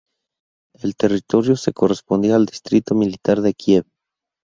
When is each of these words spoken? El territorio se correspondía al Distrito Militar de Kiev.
El 0.81 0.95
territorio 0.95 1.55
se 1.55 1.73
correspondía 1.73 2.35
al 2.35 2.47
Distrito 2.47 2.95
Militar 2.95 3.39
de 3.39 3.53
Kiev. 3.53 3.85